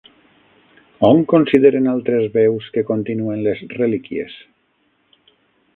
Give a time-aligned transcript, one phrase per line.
[1.09, 4.37] On consideren altres veus que continuen les relíquies?